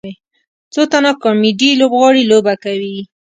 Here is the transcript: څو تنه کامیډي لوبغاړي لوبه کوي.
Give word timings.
څو 0.73 0.81
تنه 0.91 1.11
کامیډي 1.23 1.71
لوبغاړي 1.79 2.23
لوبه 2.31 2.53
کوي. 2.63 2.97